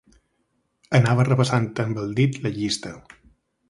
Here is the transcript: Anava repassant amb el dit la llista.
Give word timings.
Anava 1.01 1.27
repassant 1.29 1.71
amb 1.87 2.03
el 2.07 2.19
dit 2.23 2.43
la 2.47 2.57
llista. 2.61 2.99